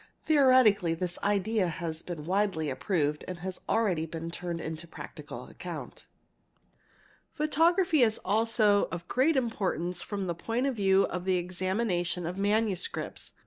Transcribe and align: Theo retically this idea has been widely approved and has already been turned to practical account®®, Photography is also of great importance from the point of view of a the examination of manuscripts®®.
Theo 0.25 0.45
retically 0.47 0.95
this 0.97 1.19
idea 1.23 1.67
has 1.67 2.01
been 2.01 2.25
widely 2.25 2.71
approved 2.71 3.23
and 3.27 3.37
has 3.41 3.61
already 3.69 4.07
been 4.07 4.31
turned 4.31 4.79
to 4.79 4.87
practical 4.87 5.47
account®®, 5.47 6.07
Photography 7.33 8.01
is 8.01 8.17
also 8.25 8.87
of 8.91 9.07
great 9.07 9.37
importance 9.37 10.01
from 10.01 10.25
the 10.25 10.33
point 10.33 10.65
of 10.65 10.75
view 10.75 11.03
of 11.03 11.21
a 11.21 11.25
the 11.25 11.37
examination 11.37 12.25
of 12.25 12.35
manuscripts®®. 12.37 13.33